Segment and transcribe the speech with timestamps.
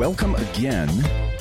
[0.00, 0.88] Welcome again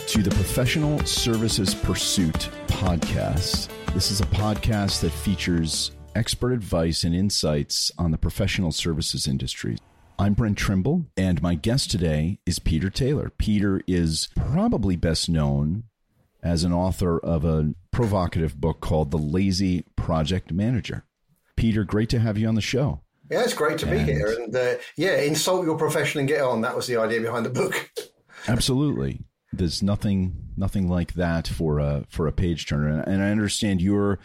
[0.08, 3.70] to the Professional Services Pursuit podcast.
[3.94, 9.78] This is a podcast that features expert advice and insights on the professional services industry.
[10.20, 13.32] I'm Brent Trimble, and my guest today is Peter Taylor.
[13.38, 15.84] Peter is probably best known
[16.44, 21.06] as an author of a provocative book called The Lazy Project Manager.
[21.56, 23.00] Peter, great to have you on the show.
[23.32, 24.36] Yeah, it's great to be here.
[24.38, 26.60] And uh, yeah, insult your profession and get on.
[26.60, 27.90] That was the idea behind the book.
[28.48, 29.22] Absolutely.
[29.52, 33.02] There's nothing nothing like that for a for a page turner.
[33.02, 34.20] And I understand you're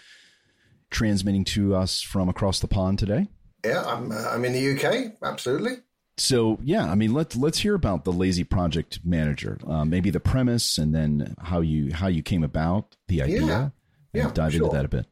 [0.91, 3.29] transmitting to us from across the pond today.
[3.65, 5.13] Yeah, I'm, uh, I'm in the UK.
[5.23, 5.77] Absolutely.
[6.17, 9.59] So yeah, I mean let's let's hear about the lazy project manager.
[9.67, 13.41] Uh, maybe the premise, and then how you how you came about the idea.
[13.47, 13.63] Yeah.
[13.63, 13.73] and
[14.13, 14.65] Yeah, dive sure.
[14.65, 15.07] into that a bit.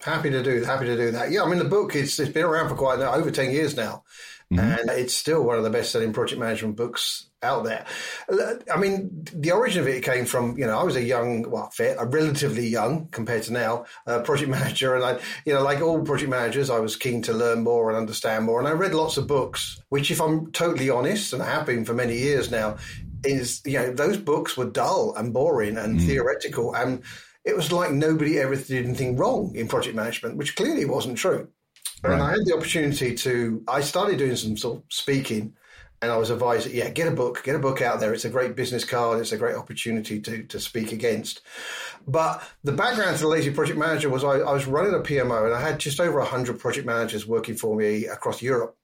[0.00, 1.30] Happy to do happy to do that.
[1.30, 3.76] Yeah, I mean the book it's it's been around for quite now over ten years
[3.76, 4.02] now,
[4.50, 7.84] and it's still one of the best selling project management books out there.
[8.72, 11.70] I mean the origin of it came from you know I was a young well
[11.80, 16.02] a relatively young compared to now uh, project manager, and I you know like all
[16.02, 19.18] project managers I was keen to learn more and understand more, and I read lots
[19.18, 19.82] of books.
[19.90, 22.78] Which if I'm totally honest, and I have been for many years now,
[23.24, 27.02] is you know those books were dull and boring and theoretical and
[27.44, 31.48] it was like nobody ever did anything wrong in project management, which clearly wasn't true.
[32.04, 35.54] And I had the opportunity to, I started doing some sort of speaking
[36.00, 38.14] and I was advised, that, yeah, get a book, get a book out there.
[38.14, 39.20] It's a great business card.
[39.20, 41.40] It's a great opportunity to, to speak against.
[42.06, 45.46] But the background to the Lazy Project Manager was I, I was running a PMO
[45.46, 48.76] and I had just over 100 project managers working for me across Europe.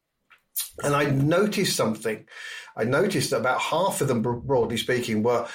[0.83, 2.27] And I noticed something.
[2.77, 5.47] I noticed that about half of them, broadly speaking, were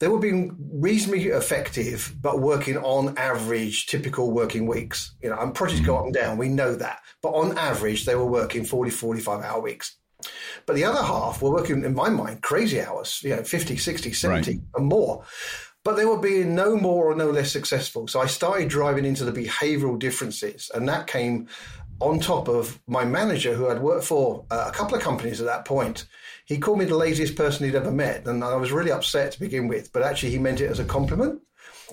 [0.00, 5.14] they were being reasonably effective, but working on average, typical working weeks.
[5.22, 6.38] You know, and projects go up and down.
[6.38, 7.00] We know that.
[7.22, 9.96] But on average, they were working 40, 45 hour weeks.
[10.66, 14.12] But the other half were working, in my mind, crazy hours, you know, 50, 60,
[14.12, 14.60] 70 Right.
[14.76, 15.24] and more.
[15.84, 18.08] But they were being no more or no less successful.
[18.08, 20.70] So I started driving into the behavioral differences.
[20.74, 21.48] And that came
[22.00, 25.46] on top of my manager, who I'd worked for uh, a couple of companies at
[25.46, 26.06] that point.
[26.46, 28.26] He called me the laziest person he'd ever met.
[28.26, 29.92] And I was really upset to begin with.
[29.92, 31.40] But actually, he meant it as a compliment.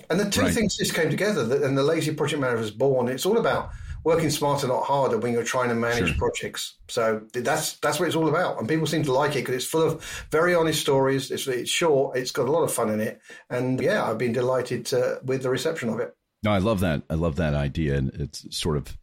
[0.08, 0.54] And the two Right.
[0.54, 1.44] things just came together.
[1.44, 3.08] that- And the lazy project manager was born.
[3.08, 3.70] It's all about
[4.04, 6.16] working smarter, not harder, when you're trying to manage Sure.
[6.18, 6.74] projects.
[6.88, 8.58] So that's that's what it's all about.
[8.60, 11.30] And people seem to like it because it's full of very honest stories.
[11.32, 12.16] It's, it's short.
[12.16, 13.20] It's got a lot of fun in it.
[13.50, 16.14] And yeah, I've been delighted to, with the reception of it.
[16.44, 17.02] No, I love that.
[17.10, 18.96] I love that idea, and it's sort of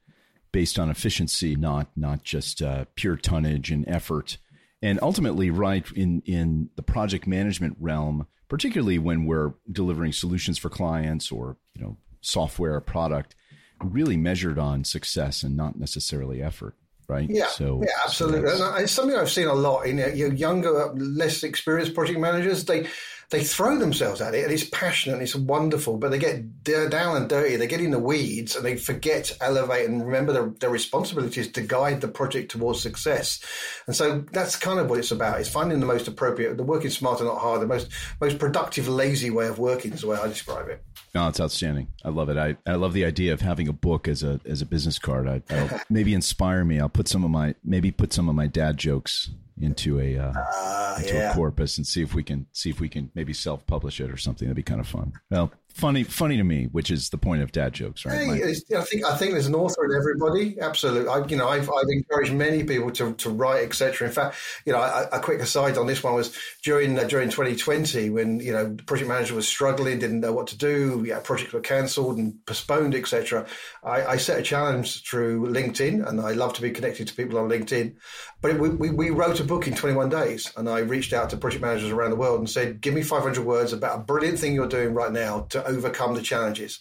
[0.53, 4.38] based on efficiency, not not just uh, pure tonnage and effort.
[4.81, 10.69] And ultimately, right in in the project management realm, particularly when we're delivering solutions for
[10.69, 13.36] clients or you know software or product,
[13.84, 16.75] really measured on success and not necessarily effort.
[17.09, 17.30] Right.
[17.30, 18.41] Yeah, So yeah, absolutely.
[18.44, 22.18] that's- and it's something I've seen a lot in uh, your younger, less experienced project
[22.18, 22.64] managers.
[22.64, 22.88] They
[23.33, 25.97] they throw themselves at it, and it's passionate, and it's wonderful.
[25.97, 27.55] But they get down and dirty.
[27.55, 31.51] They get in the weeds, and they forget to elevate and remember their, their responsibilities
[31.53, 33.43] to guide the project towards success.
[33.88, 35.39] And so that's kind of what it's about.
[35.39, 37.89] It's finding the most appropriate, the working smarter, not harder, the most
[38.22, 40.83] most productive, lazy way of working is the way I describe it.
[41.16, 41.88] No, it's outstanding.
[42.05, 42.38] I love it.
[42.38, 45.27] I, I love the idea of having a book as a as a business card.
[45.27, 46.79] I, maybe inspire me.
[46.79, 50.34] I'll put some of my maybe put some of my dad jokes into a uh,
[50.36, 51.31] Uh, into yeah.
[51.31, 54.09] a corpus and see if we can see if we can maybe self publish it
[54.12, 54.47] or something.
[54.47, 55.14] That'd be kind of fun.
[55.30, 58.17] Well, funny funny to me, which is the point of dad jokes, right?
[58.17, 60.59] Hey, I think I think there's an author in everybody.
[60.59, 64.07] Absolutely, I, you know, I've, I've encouraged many people to, to write, etc.
[64.07, 64.35] In fact,
[64.66, 68.39] you know, a, a quick aside on this one was during uh, during 2020 when
[68.39, 71.59] you know the project manager was struggling, didn't know what to do, yeah, projects were
[71.61, 73.45] cancelled and postponed, etc.
[73.84, 77.40] I, I set a challenge through LinkedIn, and I love to be connected to people
[77.40, 77.95] on LinkedIn.
[78.41, 81.38] But we, we, we wrote a book in 21 days, and I reached out to
[81.38, 84.53] project managers around the world and said, "Give me 500 words about a brilliant thing
[84.53, 86.79] you're doing right now to overcome the challenges."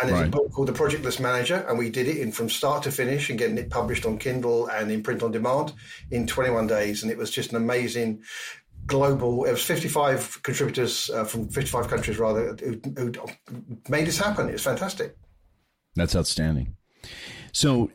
[0.00, 0.28] And there's Right.
[0.28, 2.90] a book called The Project List Manager, and we did it in from start to
[2.90, 5.72] finish and getting it published on Kindle and in print on demand
[6.10, 8.22] in 21 days, and it was just an amazing
[8.86, 9.44] global.
[9.44, 13.12] It was 55 contributors uh, from 55 countries rather who, who
[13.88, 14.48] made this happen.
[14.48, 15.16] It's fantastic.
[15.94, 16.76] That's outstanding.
[17.52, 17.90] So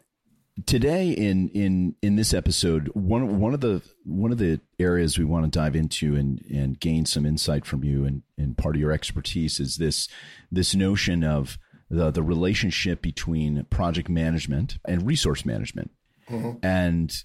[0.65, 5.25] today in in in this episode, one one of the one of the areas we
[5.25, 8.81] want to dive into and and gain some insight from you and and part of
[8.81, 10.07] your expertise is this
[10.51, 11.57] this notion of
[11.89, 15.92] the the relationship between project management and resource management.
[16.30, 16.65] Mm-hmm.
[16.65, 17.24] And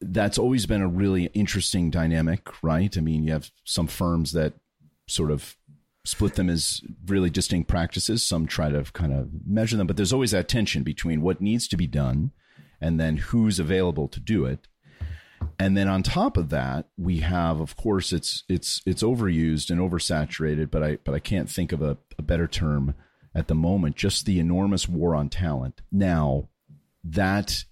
[0.00, 2.96] that's always been a really interesting dynamic, right?
[2.96, 4.54] I mean, you have some firms that
[5.06, 5.56] sort of
[6.10, 8.22] split them as really distinct practices.
[8.22, 11.68] Some try to kind of measure them, but there's always that tension between what needs
[11.68, 12.32] to be done
[12.80, 14.66] and then who's available to do it.
[15.58, 19.80] And then on top of that, we have, of course, it's it's it's overused and
[19.80, 22.94] oversaturated, but I but I can't think of a, a better term
[23.34, 23.96] at the moment.
[23.96, 25.80] Just the enormous war on talent.
[25.90, 26.48] Now,
[27.04, 27.64] that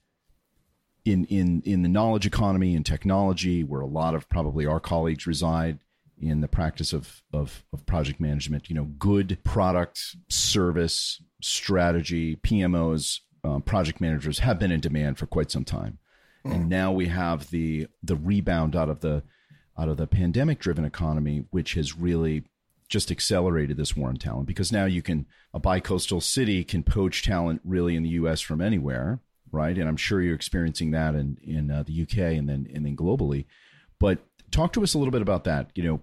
[1.04, 5.26] in in in the knowledge economy and technology, where a lot of probably our colleagues
[5.26, 5.78] reside
[6.20, 13.20] in the practice of of, of project management, you know, good product, service, strategy, PMOs,
[13.44, 15.98] um, project managers have been in demand for quite some time.
[16.44, 19.22] And now we have the the rebound out of the
[19.78, 22.44] out of the pandemic driven economy which has really
[22.88, 24.46] just accelerated this war on talent.
[24.46, 28.62] Because now you can a bi-coastal city can poach talent really in the US from
[28.62, 29.20] anywhere
[29.52, 29.76] right?
[29.76, 32.96] And I'm sure you're experiencing that in in uh, the UK and then and then
[32.96, 33.46] globally.
[33.98, 34.18] But
[34.50, 35.70] talk to us a little bit about that.
[35.74, 36.00] You know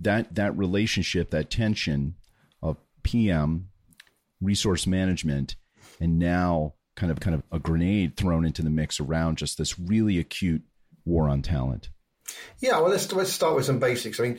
[0.00, 2.14] that that relationship that tension
[2.62, 3.68] of PM
[4.40, 5.56] resource management
[6.00, 9.78] and now kind of kind of a grenade thrown into the mix around just this
[9.78, 10.62] really acute
[11.04, 11.90] war on talent?
[12.60, 14.20] Yeah, well, let's let's start with some basics.
[14.20, 14.38] I mean,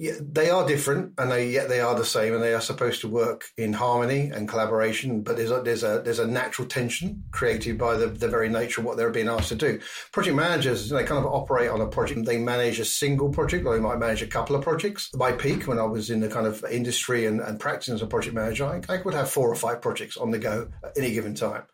[0.00, 3.00] yeah, they are different, and they yet they are the same, and they are supposed
[3.00, 5.22] to work in harmony and collaboration.
[5.22, 8.80] But there's a there's a there's a natural tension created by the, the very nature
[8.80, 9.80] of what they're being asked to do.
[10.12, 12.24] Project managers, they kind of operate on a project.
[12.24, 15.10] They manage a single project, or they might manage a couple of projects.
[15.10, 18.06] By peak, when I was in the kind of industry and, and practicing as a
[18.06, 21.10] project manager, I, I would have four or five projects on the go at any
[21.10, 21.64] given time.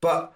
[0.00, 0.32] But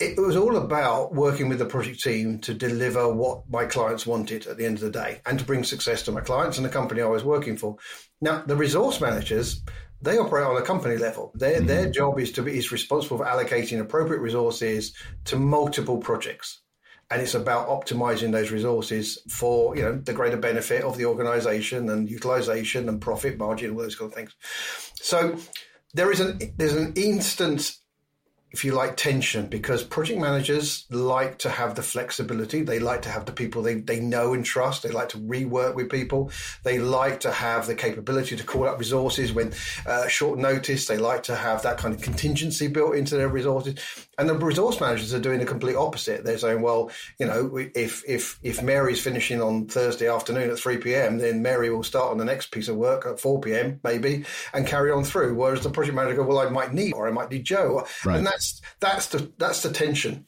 [0.00, 4.46] it was all about working with the project team to deliver what my clients wanted
[4.46, 6.70] at the end of the day and to bring success to my clients and the
[6.70, 7.76] company I was working for.
[8.20, 9.62] Now, the resource managers,
[10.00, 11.32] they operate on a company level.
[11.34, 11.66] Their mm-hmm.
[11.66, 14.94] their job is to be is responsible for allocating appropriate resources
[15.26, 16.62] to multiple projects.
[17.10, 21.90] And it's about optimizing those resources for, you know, the greater benefit of the organization
[21.90, 24.34] and utilization and profit margin, all those kind of things.
[24.94, 25.36] So
[25.92, 27.74] there is an there's an instant
[28.52, 32.62] if you like, tension because project managers like to have the flexibility.
[32.62, 34.82] They like to have the people they, they know and trust.
[34.82, 36.30] They like to rework with people.
[36.64, 39.52] They like to have the capability to call up resources when
[39.86, 40.86] uh, short notice.
[40.86, 43.76] They like to have that kind of contingency built into their resources.
[44.20, 46.24] And the resource managers are doing the complete opposite.
[46.24, 50.76] They're saying, well, you know, if, if, if Mary's finishing on Thursday afternoon at 3
[50.76, 54.26] p.m., then Mary will start on the next piece of work at 4 p.m., maybe,
[54.52, 55.34] and carry on through.
[55.34, 57.86] Whereas the project manager go, well, I might need, or I might need Joe.
[58.04, 58.18] Right.
[58.18, 60.26] And that's that's the that's the tension.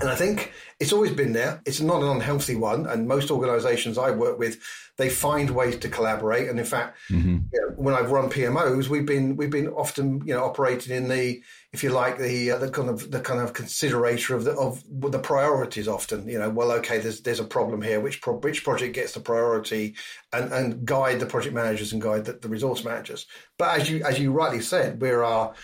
[0.00, 1.62] And I think it's always been there.
[1.64, 2.86] It's not an unhealthy one.
[2.86, 4.60] And most organizations I work with,
[4.98, 6.48] they find ways to collaborate.
[6.48, 7.38] And in fact, mm-hmm.
[7.52, 11.08] you know, when I've run PMOs, we've been we've been often you know operating in
[11.08, 11.42] the
[11.72, 14.82] if you like the uh, the kind of the kind of considerator of the of
[15.12, 15.88] the priorities.
[15.88, 18.00] Often, you know, well, okay, there's there's a problem here.
[18.00, 19.94] Which pro- which project gets the priority,
[20.32, 23.26] and and guide the project managers and guide the, the resource managers.
[23.58, 25.54] But as you as you rightly said, we are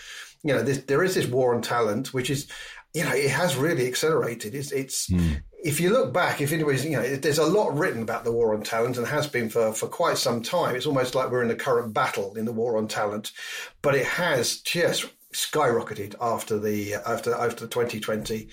[0.43, 2.47] you know, this, there is this war on talent, which is,
[2.93, 4.53] you know, it has really accelerated.
[4.53, 5.41] It's, it's mm.
[5.63, 8.53] if you look back, if anybody's, you know, there's a lot written about the war
[8.53, 10.75] on talent and has been for, for quite some time.
[10.75, 13.31] It's almost like we're in a current battle in the war on talent,
[13.81, 18.49] but it has just skyrocketed after the, after, after 2020.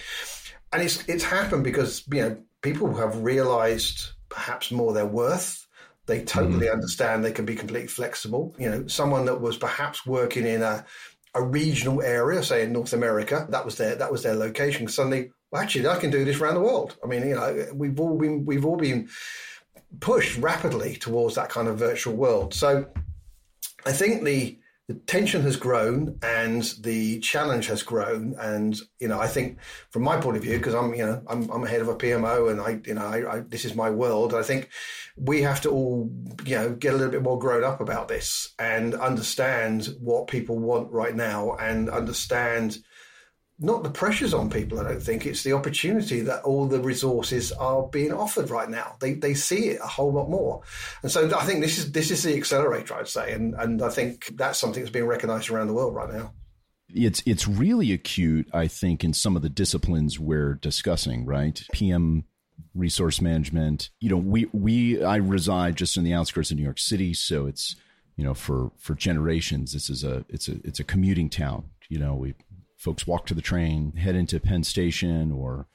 [0.72, 5.66] And it's, it's happened because, you know, people have realized perhaps more their worth.
[6.06, 6.72] They totally mm.
[6.72, 8.54] understand they can be completely flexible.
[8.58, 10.86] You know, someone that was perhaps working in a
[11.34, 14.88] a regional area, say in North America, that was their that was their location.
[14.88, 16.96] Suddenly, well, actually, I can do this around the world.
[17.02, 19.08] I mean, you know, we've all been we've all been
[20.00, 22.54] pushed rapidly towards that kind of virtual world.
[22.54, 22.86] So,
[23.84, 24.59] I think the
[24.90, 28.34] the tension has grown and the challenge has grown.
[28.40, 29.58] And, you know, I think
[29.90, 32.50] from my point of view, because I'm, you know, I'm, I'm head of a PMO
[32.50, 34.34] and I, you know, I, I, this is my world.
[34.34, 34.68] I think
[35.16, 36.10] we have to all,
[36.44, 40.58] you know, get a little bit more grown up about this and understand what people
[40.58, 42.78] want right now and understand
[43.60, 44.80] not the pressures on people.
[44.80, 48.96] I don't think it's the opportunity that all the resources are being offered right now.
[49.00, 50.62] They they see it a whole lot more,
[51.02, 53.90] and so I think this is this is the accelerator, I'd say, and and I
[53.90, 56.32] think that's something that's being recognised around the world right now.
[56.88, 61.26] It's it's really acute, I think, in some of the disciplines we're discussing.
[61.26, 62.24] Right, PM
[62.74, 63.90] resource management.
[64.00, 67.46] You know, we we I reside just in the outskirts of New York City, so
[67.46, 67.76] it's
[68.16, 71.64] you know for for generations this is a it's a it's a commuting town.
[71.90, 72.34] You know, we
[72.80, 75.68] folks walk to the train, head into Penn Station or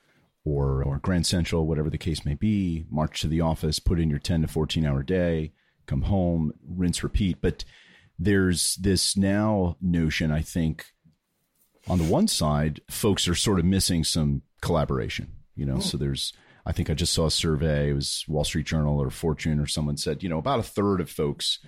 [0.43, 4.09] or or Grand Central, whatever the case may be, march to the office, put in
[4.09, 5.53] your 10 to 14 hour day,
[5.85, 7.37] come home, rinse repeat.
[7.41, 7.63] But
[8.17, 10.87] there's this now notion, I think,
[11.87, 15.81] on the one side, folks are sort of missing some collaboration, you know, oh.
[15.81, 16.33] so there's
[16.65, 19.67] I think I just saw a survey, it was Wall Street Journal or Fortune or
[19.67, 21.59] someone said, you know, about a third of folks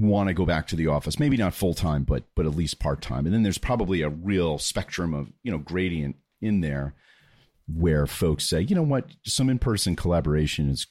[0.00, 2.80] want to go back to the office maybe not full time but but at least
[2.80, 6.94] part time and then there's probably a real spectrum of you know gradient in there
[7.74, 10.86] where folks say, you know what, some in person collaboration is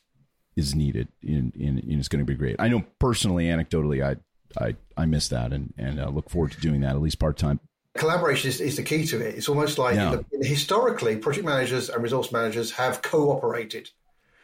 [0.56, 2.58] is needed and, and, and it's going to be great.
[2.60, 4.18] I know personally, anecdotally, I
[4.64, 7.38] I, I miss that and and uh, look forward to doing that at least part
[7.38, 7.60] time.
[7.98, 9.36] Collaboration is, is, the key to it.
[9.36, 10.18] It's almost like yeah.
[10.42, 13.90] historically, project managers and resource managers have cooperated,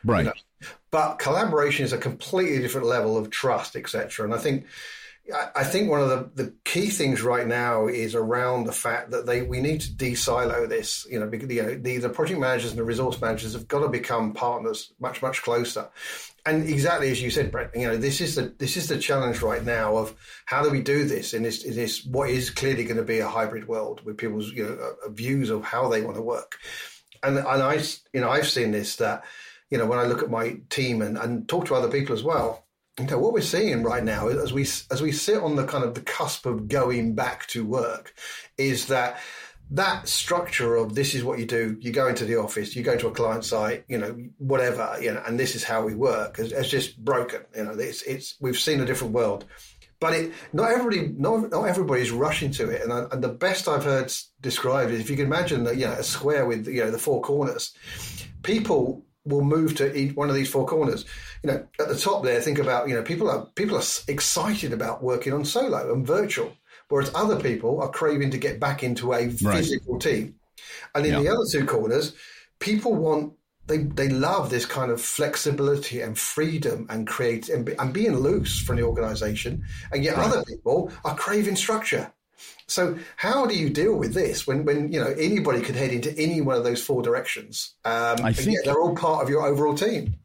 [0.05, 0.25] right?
[0.25, 0.69] You know?
[0.91, 4.25] But collaboration is a completely different level of trust, etc.
[4.25, 4.65] And I think
[5.55, 9.25] I think one of the, the key things right now is around the fact that
[9.25, 11.07] they we need to de-silo this.
[11.09, 13.79] You know, because you know, the, the project managers and the resource managers have got
[13.79, 15.89] to become partners much much closer.
[16.45, 19.41] And exactly as you said, Brett, you know, this is the this is the challenge
[19.41, 20.13] right now of
[20.45, 23.19] how do we do this in this in this what is clearly going to be
[23.19, 26.59] a hybrid world with people's you know uh, views of how they want to work.
[27.23, 27.81] And and I
[28.13, 29.23] you know I've seen this that
[29.69, 32.23] you know when I look at my team and, and talk to other people as
[32.23, 32.65] well
[32.99, 35.83] you know, what we're seeing right now, as we as we sit on the kind
[35.83, 38.13] of the cusp of going back to work,
[38.57, 39.19] is that
[39.71, 41.77] that structure of this is what you do.
[41.81, 45.13] You go into the office, you go to a client site, you know, whatever, you
[45.13, 46.37] know, and this is how we work.
[46.37, 47.41] Has, has just broken.
[47.55, 49.43] You know, it's it's we've seen a different world,
[49.99, 52.81] but it not everybody not not everybody's rushing to it.
[52.81, 55.85] And, I, and the best I've heard described is if you can imagine that you
[55.85, 57.75] know a square with you know the four corners,
[58.41, 61.05] people will move to each one of these four corners.
[61.43, 64.73] You know, at the top there, think about you know people are people are excited
[64.73, 66.55] about working on solo and virtual,
[66.89, 69.37] whereas other people are craving to get back into a right.
[69.39, 70.35] physical team.
[70.93, 71.19] And in yeah.
[71.19, 72.15] the other two corners,
[72.59, 73.33] people want
[73.67, 78.61] they they love this kind of flexibility and freedom and create and, and being loose
[78.61, 80.27] from the organization, and yet right.
[80.27, 82.11] other people are craving structure.
[82.67, 86.17] So how do you deal with this when, when you know anybody could head into
[86.17, 87.75] any one of those four directions?
[87.85, 90.15] Um, I think they're all part of your overall team.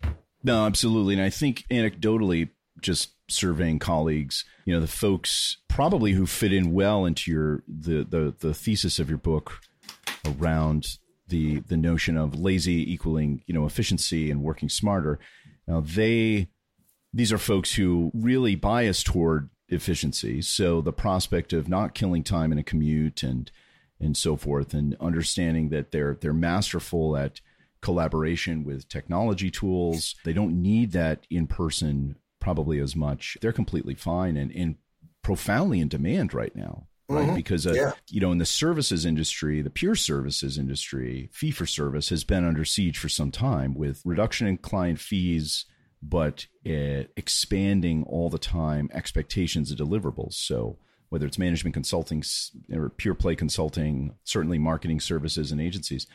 [0.43, 2.49] No, absolutely, and I think anecdotally,
[2.81, 8.05] just surveying colleagues, you know, the folks probably who fit in well into your the
[8.05, 9.61] the, the thesis of your book
[10.25, 10.99] around
[11.29, 15.19] the the notion of lazy equaling you know efficiency and working smarter.
[15.67, 16.49] Now they
[17.13, 20.43] these are folks who really bias toward efficiency.
[20.43, 23.51] So the prospect of not killing time in a commute and
[24.03, 27.41] and so forth, and understanding that they're they're masterful at
[27.81, 30.15] collaboration with technology tools.
[30.25, 33.37] They don't need that in person probably as much.
[33.41, 34.77] They're completely fine and, and
[35.23, 36.87] profoundly in demand right now.
[37.09, 37.27] Right.
[37.27, 37.35] Mm-hmm.
[37.35, 37.93] Because, uh, yeah.
[38.09, 42.45] you know, in the services industry, the pure services industry, fee for service has been
[42.45, 45.65] under siege for some time with reduction in client fees,
[46.03, 50.35] but uh, expanding all the time expectations of deliverables.
[50.35, 50.79] So
[51.11, 52.23] whether it's management consulting
[52.73, 56.07] or pure play consulting, certainly marketing services and agencies,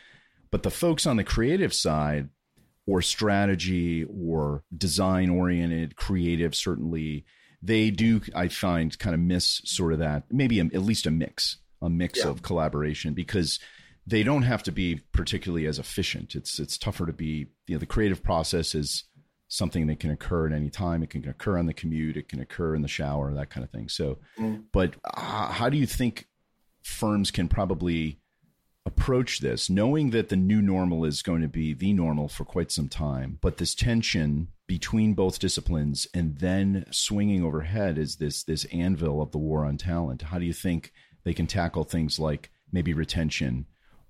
[0.51, 2.29] but the folks on the creative side
[2.87, 7.25] or strategy or design oriented creative certainly
[7.61, 11.11] they do i find kind of miss sort of that maybe a, at least a
[11.11, 12.29] mix a mix yeah.
[12.29, 13.59] of collaboration because
[14.07, 17.79] they don't have to be particularly as efficient it's it's tougher to be you know
[17.79, 19.05] the creative process is
[19.47, 21.03] something that can occur at any time.
[21.03, 22.17] It can occur on the commute.
[22.17, 23.89] It can occur in the shower, that kind of thing.
[23.89, 24.63] So, mm.
[24.71, 26.27] but uh, how do you think
[26.81, 28.19] firms can probably
[28.85, 32.71] approach this, knowing that the new normal is going to be the normal for quite
[32.71, 38.65] some time, but this tension between both disciplines and then swinging overhead is this this
[38.65, 40.23] anvil of the war on talent.
[40.23, 40.91] How do you think
[41.23, 43.65] they can tackle things like maybe retention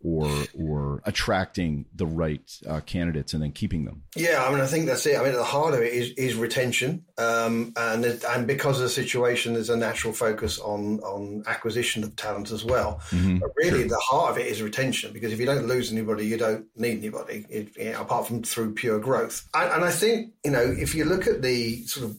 [0.06, 4.04] or or attracting the right uh, candidates and then keeping them?
[4.16, 5.18] Yeah, I mean, I think that's it.
[5.18, 8.84] I mean, at the heart of it is, is retention, um, and and because of
[8.84, 13.02] the situation, there's a natural focus on on acquisition of talent as well.
[13.10, 13.40] Mm-hmm.
[13.40, 13.90] But really, sure.
[13.90, 17.00] the heart of it is retention because if you don't lose anybody, you don't need
[17.00, 19.48] anybody, it, you know, apart from through pure growth.
[19.56, 22.18] And, and, I think you know, if you look at the sort of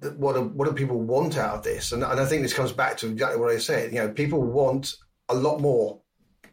[0.00, 2.54] the, what do, what do people want out of this, and, and I think this
[2.54, 3.92] comes back to exactly what I said.
[3.92, 4.96] You know, people want
[5.28, 6.00] a lot more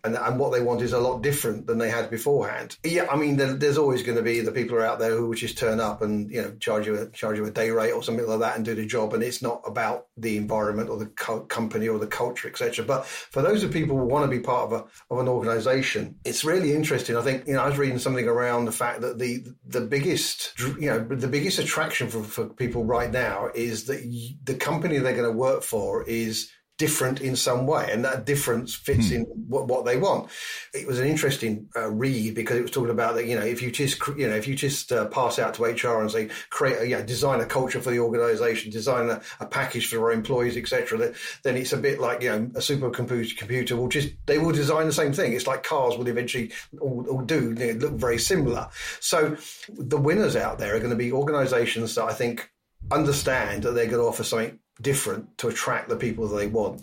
[0.05, 2.77] and, and what they want is a lot different than they had beforehand.
[2.83, 5.33] Yeah, I mean, there, there's always going to be the people are out there who
[5.35, 8.03] just turn up and you know charge you a charge you a day rate or
[8.03, 11.07] something like that and do the job, and it's not about the environment or the
[11.07, 12.85] co- company or the culture, etc.
[12.85, 16.15] But for those of people who want to be part of a of an organisation,
[16.23, 17.17] it's really interesting.
[17.17, 20.53] I think you know I was reading something around the fact that the the biggest
[20.59, 24.01] you know the biggest attraction for, for people right now is that
[24.43, 28.73] the company they're going to work for is different in some way, and that difference
[28.73, 29.15] fits hmm.
[29.15, 30.29] in what, what, they want.
[30.73, 33.25] It was an interesting uh, read because it was talking about that.
[33.25, 36.01] You know, if you just you know if you just uh, pass out to HR
[36.01, 39.45] and say create a, you know, design a culture for the organisation, design a, a,
[39.45, 41.13] package for our employees, etc.,
[41.43, 44.85] then it's a bit like you know a supercomputer computer will just they will design
[44.85, 45.33] the same thing.
[45.33, 46.51] It's like cars will eventually
[46.81, 48.67] all, all do look very similar.
[48.99, 49.37] So
[49.69, 52.49] the winners out there are going to be organisations that I think
[52.91, 56.81] understand that they're going to offer something different to attract the people they want.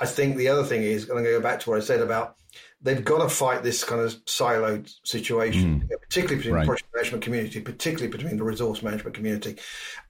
[0.00, 1.80] I think the other thing is, and I'm going to go back to what I
[1.80, 2.36] said about
[2.84, 6.00] they've got to fight this kind of siloed situation, mm.
[6.00, 6.60] particularly between right.
[6.60, 9.56] the project management community, particularly between the resource management community,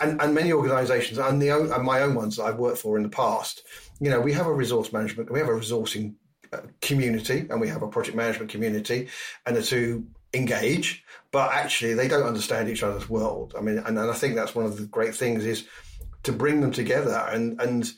[0.00, 3.02] and and many organisations and the and my own ones that I've worked for in
[3.02, 3.62] the past.
[4.00, 6.14] You know, we have a resource management, we have a resourcing
[6.52, 9.08] uh, community, and we have a project management community,
[9.46, 13.54] and the two engage, but actually they don't understand each other's world.
[13.56, 15.66] I mean, and, and I think that's one of the great things is
[16.24, 17.92] to bring them together and and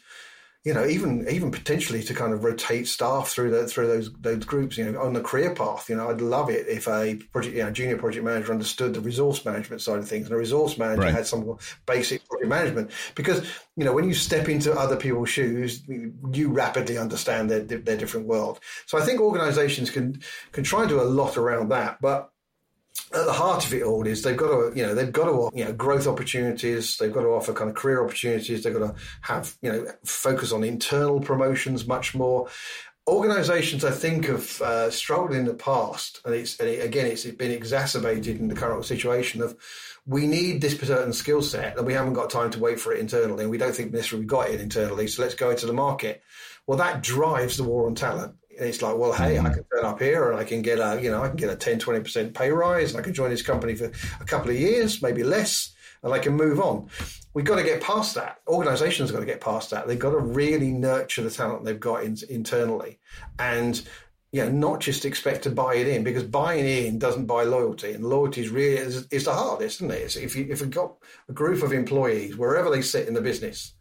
[0.67, 4.45] you know, even even potentially to kind of rotate staff through the, through those those
[4.45, 5.89] groups, you know, on the career path.
[5.89, 9.01] You know, I'd love it if a project, you know, junior project manager understood the
[9.01, 11.15] resource management side of things, and a resource manager right.
[11.15, 11.57] had some
[11.87, 12.91] basic project management.
[13.15, 17.97] Because you know, when you step into other people's shoes, you rapidly understand their their
[17.97, 18.59] different world.
[18.87, 22.33] So I think organisations can can try and do a lot around that, but
[23.15, 25.57] at the heart of it all is they've got to, you know, they've got to,
[25.57, 26.97] you know, growth opportunities.
[26.97, 28.63] They've got to offer kind of career opportunities.
[28.63, 32.49] They've got to have, you know, focus on internal promotions much more.
[33.09, 37.25] Organisations, I think, have uh, struggled in the past, and it's and it, again, it's
[37.25, 39.57] been exacerbated in the current situation of
[40.07, 42.99] we need this certain skill set, and we haven't got time to wait for it
[42.99, 45.07] internally, and we don't think necessarily we got it internally.
[45.07, 46.23] So let's go into the market.
[46.67, 49.47] Well, that drives the war on talent it's like, well, hey, mm-hmm.
[49.47, 51.51] I can turn up here and I can get a, you know, I can get
[51.51, 54.57] a 10, 20% pay rise and I can join this company for a couple of
[54.57, 56.89] years, maybe less, and I can move on.
[57.35, 58.39] We've got to get past that.
[58.47, 59.87] Organizations have got to get past that.
[59.87, 62.99] They've got to really nurture the talent they've got in, internally
[63.39, 63.81] and,
[64.33, 67.93] you know, not just expect to buy it in because buying in doesn't buy loyalty
[67.93, 70.03] and loyalty is really, is, is the hardest, isn't it?
[70.03, 70.95] It's if you, if you've got
[71.29, 73.75] a group of employees, wherever they sit in the business,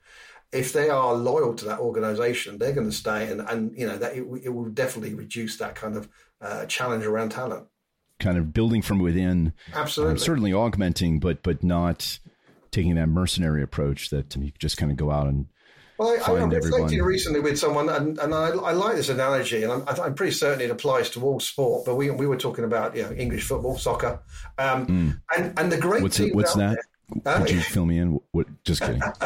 [0.52, 3.98] if they are loyal to that organization, they're going to stay, and and you know
[3.98, 6.10] that it, it will definitely reduce that kind of
[6.42, 7.68] uh, challenge around talent.
[8.20, 12.20] Kind of building from within, absolutely, um, certainly augmenting, but but not
[12.72, 15.48] taking that mercenary approach that you just kind of go out and.
[15.98, 19.72] Well, I, I reflected recently with someone, and, and I, I like this analogy, and
[19.72, 21.86] I'm, I'm, pretty certain it applies to all sport.
[21.86, 24.22] But we we were talking about you know English football, soccer,
[24.58, 25.22] um, mm.
[25.38, 26.74] and and the great what's, it, what's that?
[26.74, 26.84] There,
[27.24, 28.20] could you fill me in?
[28.32, 29.02] What, just kidding.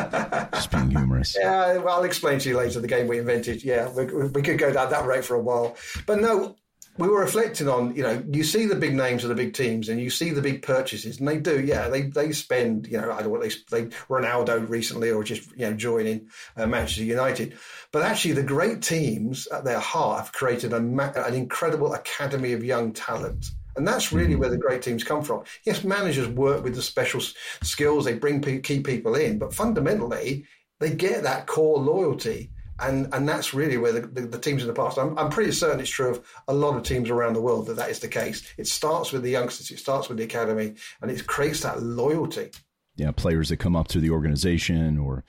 [0.54, 1.36] just being humorous.
[1.40, 3.64] Yeah, well, I'll explain to you later the game we invented.
[3.64, 5.76] Yeah, we, we could go down that route for a while.
[6.06, 6.56] But no,
[6.98, 9.88] we were reflecting on, you know, you see the big names of the big teams
[9.88, 13.12] and you see the big purchases, and they do, yeah, they they spend, you know,
[13.12, 17.06] I don't know what they, they Ronaldo recently or just, you know, joining uh, Manchester
[17.06, 17.58] United.
[17.94, 22.64] But actually, the great teams at their heart have created a, an incredible academy of
[22.64, 24.42] young talent and that's really mm-hmm.
[24.42, 25.44] where the great teams come from.
[25.66, 27.22] Yes, managers work with the special
[27.64, 30.46] skills, they bring key people in, but fundamentally,
[30.82, 32.52] they get that core loyalty.
[32.82, 35.54] And, and that's really where the, the, the teams in the past, I'm, I'm pretty
[35.54, 38.10] certain it's true of a lot of teams around the world that that is the
[38.10, 38.44] case.
[38.58, 42.52] It starts with the youngsters, it starts with the academy, and it creates that loyalty.
[42.98, 45.24] Yeah, players that come up through the organization or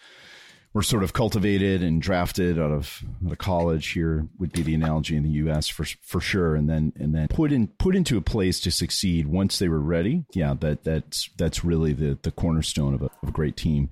[0.72, 5.16] were sort of cultivated and drafted out of, out college here would be the analogy
[5.16, 5.68] in the U.S.
[5.68, 9.26] for for sure, and then and then put in put into a place to succeed
[9.26, 10.24] once they were ready.
[10.32, 13.90] Yeah, that that's that's really the the cornerstone of a, of a great team.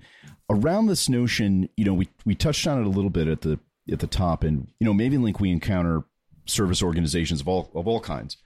[0.50, 3.58] Around this notion, you know, we we touched on it a little bit at the
[3.90, 6.04] at the top, and you know, MavenLink we encounter
[6.46, 8.36] service organizations of all of all kinds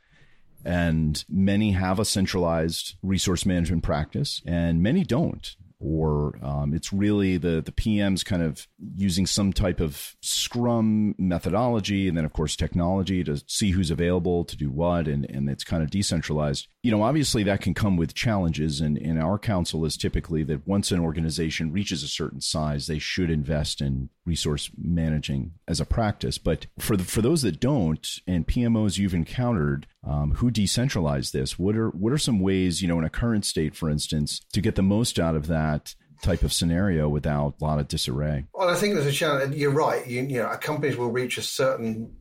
[0.65, 7.37] and many have a centralized resource management practice and many don't or um, it's really
[7.37, 8.67] the the PMs kind of
[8.97, 14.45] using some type of Scrum methodology, and then of course technology to see who's available
[14.45, 16.69] to do what, and and it's kind of decentralized.
[16.83, 20.67] You know, obviously that can come with challenges, and and our counsel is typically that
[20.67, 25.85] once an organization reaches a certain size, they should invest in resource managing as a
[25.85, 26.39] practice.
[26.39, 31.59] But for the, for those that don't, and PMOs you've encountered um, who decentralize this,
[31.59, 34.61] what are what are some ways you know in a current state, for instance, to
[34.61, 35.95] get the most out of that?
[36.23, 38.47] type of scenario without a lot of disarray.
[38.55, 39.57] Well, I think there's a challenge.
[39.57, 40.07] You're right.
[40.07, 42.17] You, you know, companies will reach a certain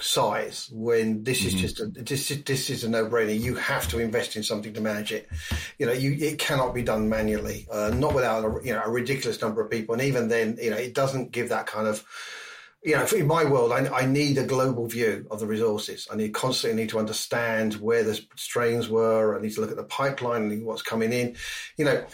[0.00, 1.60] size when this is mm-hmm.
[1.60, 3.38] just a, this is, this is a no-brainer.
[3.38, 5.28] You have to invest in something to manage it.
[5.78, 8.90] You know, you it cannot be done manually, uh, not without a, you know a
[8.90, 12.04] ridiculous number of people, and even then, you know, it doesn't give that kind of
[12.82, 16.08] you know, in my world, I, I, need a global view of the resources.
[16.10, 19.38] I need constantly need to understand where the strains were.
[19.38, 21.36] I need to look at the pipeline and what's coming in.
[21.76, 22.04] You know,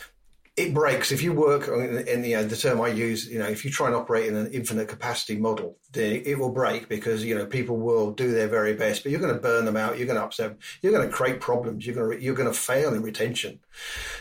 [0.58, 3.28] it breaks if you work in, you uh, know the term I use.
[3.28, 6.50] You know, if you try and operate in an infinite capacity model, then it will
[6.50, 9.64] break because you know people will do their very best, but you're going to burn
[9.64, 9.98] them out.
[9.98, 10.56] You're going to upset.
[10.82, 11.86] You're going to create problems.
[11.86, 13.60] You're going to you're going to fail in retention.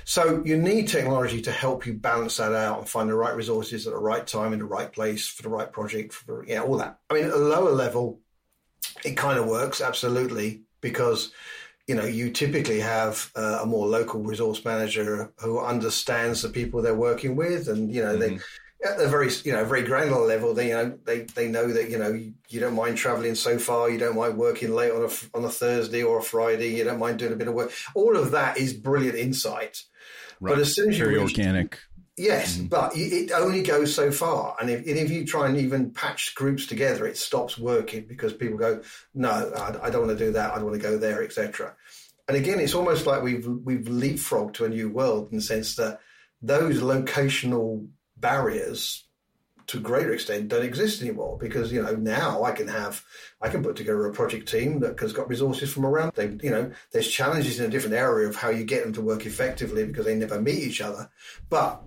[0.06, 3.88] So you need technology to help you balance that out and find the right resources
[3.88, 6.14] at the right time in the right place for the right project.
[6.14, 7.00] For yeah, all that.
[7.10, 8.20] I mean, at a lower level,
[9.04, 11.32] it kind of works absolutely because
[11.88, 16.82] you know, you typically have uh, a more local resource manager who understands the people
[16.82, 18.36] they're working with, and you know, mm-hmm.
[18.36, 18.40] they
[18.86, 21.90] at the very you know very granular level, they you know they, they know that
[21.90, 25.04] you know you, you don't mind traveling so far, you don't mind working late on
[25.04, 27.72] a on a Thursday or a Friday, you don't mind doing a bit of work.
[27.96, 29.84] All of that is brilliant insight.
[30.40, 30.52] Right.
[30.52, 31.80] But as soon as you very organic.
[32.18, 32.66] Yes, mm-hmm.
[32.66, 36.34] but it only goes so far, and if, and if, you try and even patch
[36.34, 38.82] groups together, it stops working because people go,
[39.14, 40.52] "No, I, I don't want to do that.
[40.52, 41.76] I don't want to go there, etc."
[42.28, 45.76] And again, it's almost like we've we've leapfrogged to a new world in the sense
[45.76, 46.00] that
[46.42, 49.04] those locational barriers
[49.68, 53.04] to a greater extent don't exist anymore because you know now I can have
[53.42, 56.50] I can put together a project team that has got resources from around they you
[56.50, 59.86] know there's challenges in a different area of how you get them to work effectively
[59.86, 61.10] because they never meet each other
[61.50, 61.84] but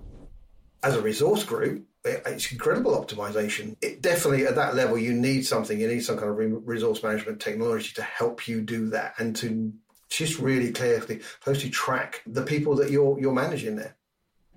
[0.83, 5.79] as a resource group it's incredible optimization it definitely at that level you need something
[5.79, 9.73] you need some kind of resource management technology to help you do that and to
[10.09, 13.97] just really clearly closely track the people that you're you're managing there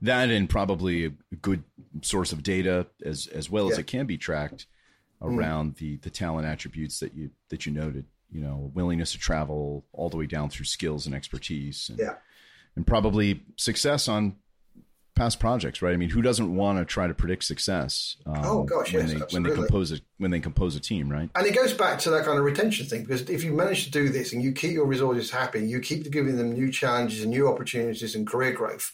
[0.01, 1.63] that and probably a good
[2.01, 3.73] source of data as as well yeah.
[3.73, 4.65] as it can be tracked
[5.21, 5.37] mm.
[5.37, 5.77] around mm.
[5.77, 10.09] the the talent attributes that you that you noted you know willingness to travel all
[10.09, 12.15] the way down through skills and expertise and, yeah
[12.75, 14.35] and probably success on
[15.15, 18.63] past projects right i mean who doesn't want to try to predict success um, oh
[18.63, 19.35] gosh when yes, they absolutely.
[19.35, 22.09] when they compose a when they compose a team right and it goes back to
[22.09, 24.71] that kind of retention thing because if you manage to do this and you keep
[24.71, 28.91] your resources happy you keep giving them new challenges and new opportunities and career growth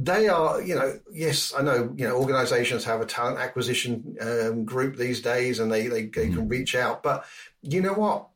[0.00, 4.64] they are, you know, yes, I know, you know, organizations have a talent acquisition um,
[4.64, 6.36] group these days and they, they, they mm-hmm.
[6.36, 7.02] can reach out.
[7.02, 7.24] But
[7.62, 8.28] you know what?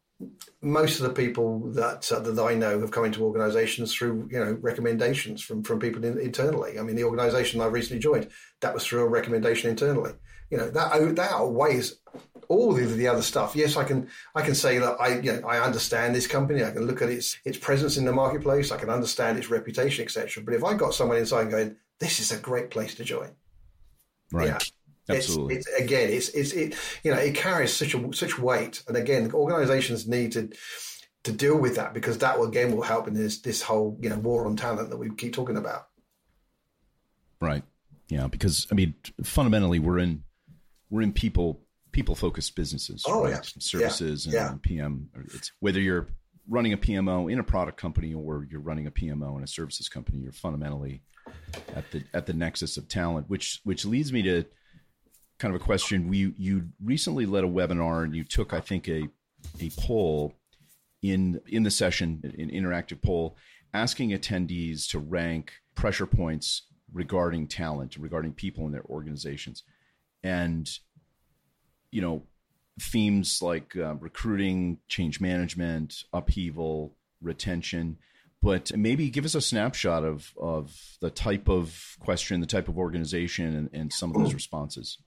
[0.60, 4.38] Most of the people that uh, that I know have come into organizations through, you
[4.38, 6.78] know, recommendations from, from people in, internally.
[6.78, 8.28] I mean, the organization I recently joined,
[8.60, 10.12] that was through a recommendation internally.
[10.50, 11.96] You know, that, that outweighs
[12.48, 13.56] all of the other stuff.
[13.56, 16.62] Yes, I can I can say that I you know I understand this company.
[16.62, 18.70] I can look at its its presence in the marketplace.
[18.70, 20.42] I can understand its reputation, etc.
[20.44, 23.30] But if I got someone inside going, this is a great place to join,
[24.32, 24.48] right?
[24.48, 24.58] Yeah,
[25.08, 25.56] Absolutely.
[25.56, 28.96] It's, it's, again, it's it's it you know it carries such a such weight, and
[28.96, 30.50] again, organisations need to
[31.24, 34.08] to deal with that because that will again will help in this this whole you
[34.08, 35.88] know war on talent that we keep talking about.
[37.40, 37.64] Right.
[38.08, 40.22] Yeah, because I mean, fundamentally, we're in
[40.90, 43.04] we're in people people focused businesses.
[43.06, 43.30] Oh, right?
[43.30, 43.40] yeah.
[43.58, 44.50] Services yeah.
[44.50, 44.68] and yeah.
[44.68, 45.08] PM.
[45.34, 46.08] It's whether you're
[46.48, 49.88] running a PMO in a product company or you're running a PMO in a services
[49.88, 51.02] company, you're fundamentally
[51.74, 54.44] at the at the nexus of talent, which which leads me to
[55.42, 56.08] kind of a question.
[56.08, 59.08] We you recently led a webinar and you took, I think, a
[59.60, 60.34] a poll
[61.02, 63.36] in in the session, an interactive poll,
[63.74, 69.64] asking attendees to rank pressure points regarding talent, regarding people in their organizations.
[70.22, 70.70] And
[71.90, 72.22] you know,
[72.80, 77.98] themes like uh, recruiting, change management, upheaval, retention.
[78.40, 82.76] But maybe give us a snapshot of, of the type of question, the type of
[82.76, 84.98] organization, and, and some of those responses.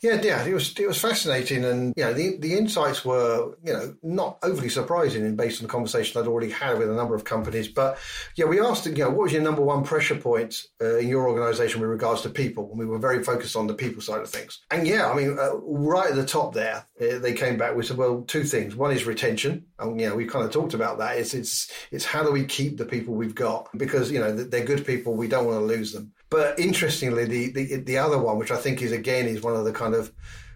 [0.00, 3.72] Yeah, yeah, it was it was fascinating, and you know the the insights were you
[3.72, 7.24] know not overly surprising, based on the conversation I'd already had with a number of
[7.24, 7.68] companies.
[7.68, 7.98] But
[8.36, 11.28] yeah, we asked you know what was your number one pressure point uh, in your
[11.28, 14.30] organisation with regards to people, and we were very focused on the people side of
[14.30, 14.60] things.
[14.70, 17.84] And yeah, I mean, uh, right at the top there, uh, they came back We
[17.84, 18.76] said, well, two things.
[18.76, 21.18] One is retention, and you know we kind of talked about that.
[21.18, 24.64] It's it's it's how do we keep the people we've got because you know they're
[24.64, 26.12] good people, we don't want to lose them.
[26.30, 29.64] But interestingly, the, the, the other one, which I think is again is one of
[29.64, 30.12] the kind of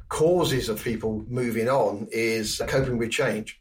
[0.09, 3.59] causes of people moving on, is coping with change.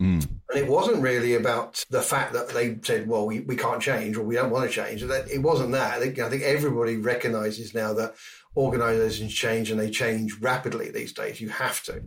[0.00, 0.26] Mm.
[0.48, 4.16] And it wasn't really about the fact that they said, well, we, we can't change
[4.16, 5.02] or we don't want to change.
[5.02, 5.94] It wasn't that.
[5.94, 8.14] I think, I think everybody recognizes now that
[8.56, 11.40] organizations change and they change rapidly these days.
[11.40, 12.02] You have to.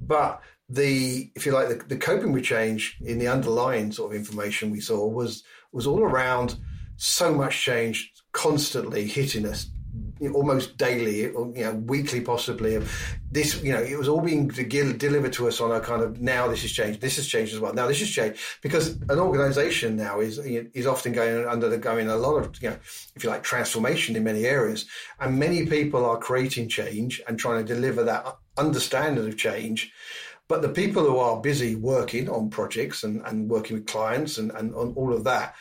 [0.00, 4.18] But the, if you like, the, the coping with change in the underlying sort of
[4.18, 5.42] information we saw was,
[5.72, 6.56] was all around
[6.96, 9.70] so much change constantly hitting us
[10.34, 12.80] almost daily, or, you know, weekly possibly.
[13.30, 16.48] This, you know, it was all being delivered to us on a kind of now
[16.48, 17.74] this has changed, this has changed as well.
[17.74, 22.36] Now this has changed because an organisation now is is often going undergoing a lot
[22.36, 22.78] of, you know,
[23.14, 24.86] if you like, transformation in many areas,
[25.20, 29.92] and many people are creating change and trying to deliver that understanding of change.
[30.48, 34.50] But the people who are busy working on projects and, and working with clients and,
[34.52, 35.54] and on all of that,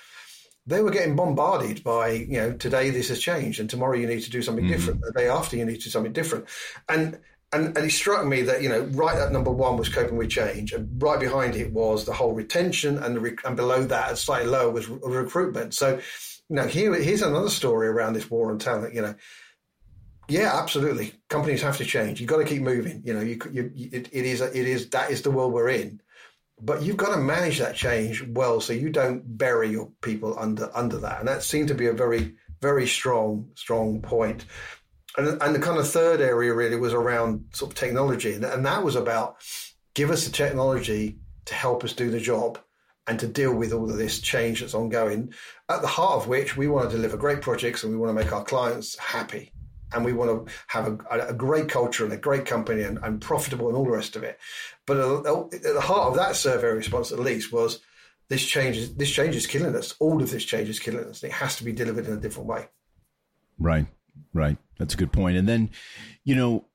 [0.65, 4.21] they were getting bombarded by, you know, today this has changed and tomorrow you need
[4.21, 4.73] to do something mm-hmm.
[4.73, 5.01] different.
[5.01, 6.45] The day after you need to do something different.
[6.87, 7.19] And
[7.53, 10.31] and, and it struck me that you know right at number one was coping with
[10.31, 14.17] change, and right behind it was the whole retention, and the and below that, and
[14.17, 15.73] slightly lower was re- recruitment.
[15.73, 15.99] So,
[16.49, 18.95] you know, here here's another story around this war on talent.
[18.95, 19.15] You know,
[20.27, 22.19] yeah, absolutely, companies have to change.
[22.19, 23.03] You've got to keep moving.
[23.05, 26.01] You know, you, you it, it is it is that is the world we're in
[26.61, 30.69] but you've got to manage that change well so you don't bury your people under
[30.75, 34.45] under that and that seemed to be a very very strong strong point
[35.17, 38.33] And, and the kind of third area really was around sort of technology.
[38.33, 39.37] And, and that was about
[39.93, 42.57] give us the technology to help us do the job
[43.05, 45.33] and to deal with all of this change that's ongoing,
[45.69, 48.23] at the heart of which we want to deliver great projects and we want to
[48.23, 49.51] make our clients happy.
[49.93, 53.21] And we want to have a, a great culture and a great company and, and,
[53.21, 54.39] profitable and all the rest of it.
[54.85, 57.79] But at the heart of that survey response, at least, was
[58.29, 59.95] this change is this change is killing us.
[59.99, 61.23] All of this change is killing us.
[61.23, 62.67] It has to be delivered in a different way.
[63.59, 63.85] Right,
[64.33, 64.57] right.
[64.79, 65.37] That's a good point.
[65.37, 65.69] And then,
[66.23, 66.65] you know,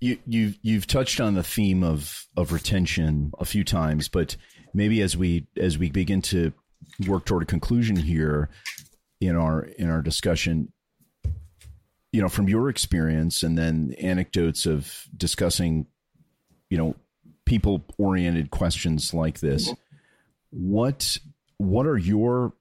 [0.00, 4.36] you you've you've touched on the theme of of retention a few times, but
[4.74, 6.52] maybe as we as we begin to
[7.06, 8.50] work toward a conclusion here
[9.20, 10.72] in our in our discussion,
[12.16, 15.86] you know, from your experience and then anecdotes of discussing,
[16.70, 16.96] you know,
[17.44, 19.70] people oriented questions like this,
[20.48, 21.18] what
[21.58, 22.54] what are your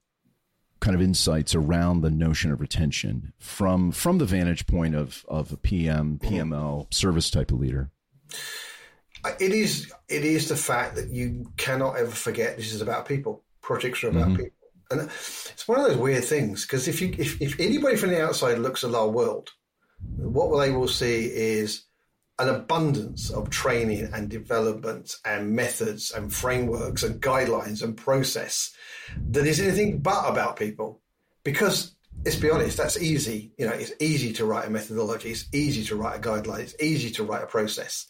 [0.82, 5.54] kind of insights around the notion of retention from from the vantage point of of
[5.54, 7.90] a PM, PMO, service type of leader?
[9.40, 13.42] It is it is the fact that you cannot ever forget this is about people.
[13.62, 14.36] Projects are about mm-hmm.
[14.36, 14.65] people.
[14.92, 18.24] And it's one of those weird things because if you if, if anybody from the
[18.24, 19.50] outside looks at our world,
[20.18, 21.86] what they will see is
[22.38, 28.74] an abundance of training and development and methods and frameworks and guidelines and process
[29.30, 31.02] that is anything but about people.
[31.44, 33.54] Because let's be honest, that's easy.
[33.58, 35.30] You know, it's easy to write a methodology.
[35.30, 36.60] It's easy to write a guideline.
[36.60, 38.08] It's easy to write a process.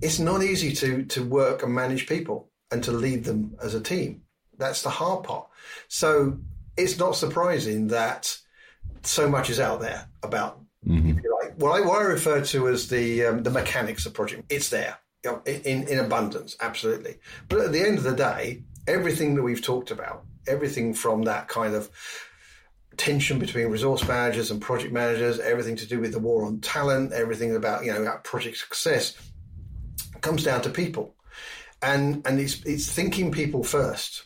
[0.00, 3.80] It's not easy to to work and manage people and to lead them as a
[3.80, 4.22] team.
[4.58, 5.48] That's the hard part.
[5.88, 6.38] So
[6.76, 8.36] it's not surprising that
[9.02, 11.18] so much is out there about Mm-hmm.
[11.42, 11.54] Like.
[11.56, 14.96] What I, what I refer to as the um, the mechanics of project, it's there
[15.24, 17.16] you know, in in abundance, absolutely.
[17.48, 21.48] But at the end of the day, everything that we've talked about, everything from that
[21.48, 21.90] kind of
[22.96, 27.12] tension between resource managers and project managers, everything to do with the war on talent,
[27.12, 29.14] everything about you know about project success,
[30.20, 31.16] comes down to people,
[31.82, 34.24] and and it's it's thinking people first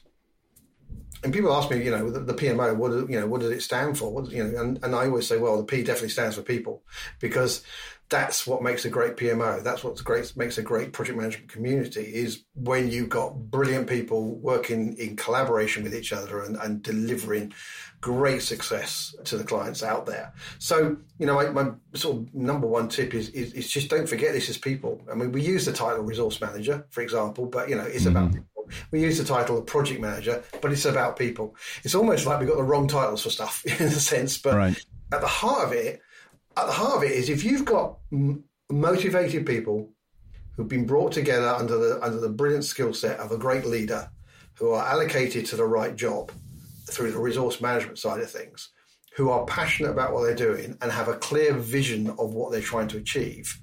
[1.23, 3.63] and people ask me, you know, the, the, PMO, what you know, what does it
[3.63, 4.11] stand for?
[4.11, 6.83] What, you know, and, and I always say, well, the P definitely stands for people
[7.21, 7.63] because
[8.11, 9.63] that's what makes a great PMO.
[9.63, 14.35] That's what great makes a great project management community is when you've got brilliant people
[14.37, 17.53] working in collaboration with each other and, and delivering
[18.01, 20.33] great success to the clients out there.
[20.59, 24.09] So, you know, my, my sort of number one tip is, is, is just don't
[24.09, 25.01] forget this is people.
[25.11, 28.17] I mean, we use the title resource manager, for example, but you know, it's mm-hmm.
[28.17, 28.35] about
[28.91, 31.57] we use the title of project manager, but it's about people.
[31.85, 34.39] It's almost like we've got the wrong titles for stuff in a sense.
[34.39, 34.85] But right.
[35.13, 36.01] at the heart of it,
[36.57, 39.91] at the heart of it is if you've got m- motivated people
[40.53, 44.11] who've been brought together under the under the brilliant skill set of a great leader
[44.55, 46.31] who are allocated to the right job
[46.91, 48.71] through the resource management side of things,
[49.17, 52.61] who are passionate about what they're doing and have a clear vision of what they're
[52.61, 53.59] trying to achieve,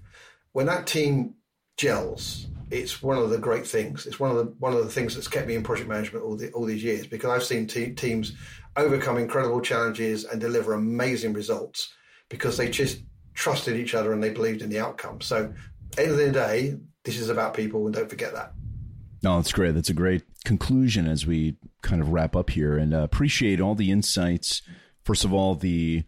[0.53, 1.35] when that team
[1.77, 4.05] gels it's one of the great things.
[4.05, 6.35] It's one of the one of the things that's kept me in project management all
[6.35, 8.33] the, all these years because I've seen te- teams
[8.75, 11.93] overcome incredible challenges and deliver amazing results
[12.29, 13.01] because they just
[13.33, 15.21] trusted each other and they believed in the outcome.
[15.21, 15.53] So,
[15.97, 18.53] end of the day, this is about people, and don't forget that.
[19.23, 19.73] No, that's great.
[19.73, 23.75] That's a great conclusion as we kind of wrap up here, and uh, appreciate all
[23.75, 24.61] the insights.
[25.03, 26.03] First of all, the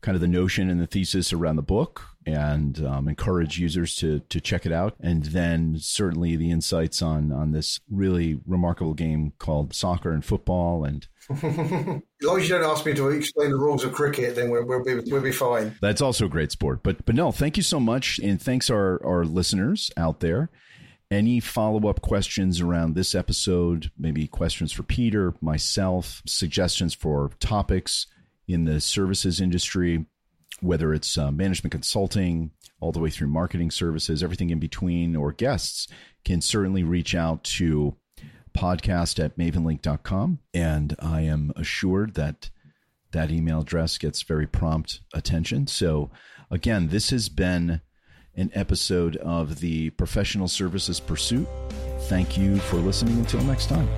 [0.00, 4.20] kind of the notion and the thesis around the book and um, encourage users to
[4.28, 4.94] to check it out.
[5.00, 10.84] And then certainly the insights on on this really remarkable game called soccer and football.
[10.84, 14.50] And as long as you don't ask me to explain the rules of cricket, then
[14.50, 15.76] we'll, we'll, be we'll be fine.
[15.80, 16.82] That's also a great sport.
[16.82, 20.50] But but no, thank you so much, and thanks our our listeners out there.
[21.12, 28.06] Any follow up questions around this episode, maybe questions for Peter, myself, suggestions for topics
[28.46, 30.06] in the services industry,
[30.60, 35.32] whether it's uh, management consulting, all the way through marketing services, everything in between, or
[35.32, 35.86] guests,
[36.24, 37.96] can certainly reach out to
[38.56, 40.38] podcast at mavenlink.com.
[40.54, 42.50] And I am assured that
[43.12, 45.66] that email address gets very prompt attention.
[45.66, 46.10] So,
[46.50, 47.80] again, this has been
[48.36, 51.48] an episode of the Professional Services Pursuit.
[52.02, 53.18] Thank you for listening.
[53.18, 53.88] Until next time.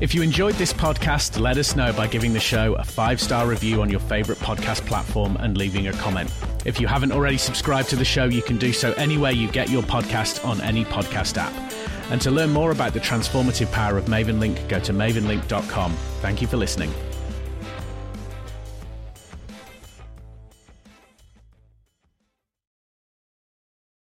[0.00, 3.48] If you enjoyed this podcast, let us know by giving the show a five star
[3.48, 6.32] review on your favorite podcast platform and leaving a comment.
[6.64, 9.70] If you haven't already subscribed to the show, you can do so anywhere you get
[9.70, 11.52] your podcast on any podcast app.
[12.12, 15.92] And to learn more about the transformative power of MavenLink, go to mavenlink.com.
[16.20, 16.94] Thank you for listening.